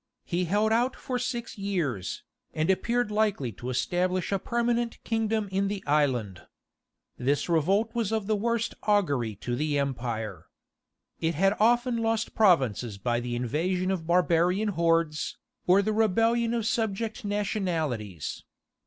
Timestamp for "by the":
12.97-13.35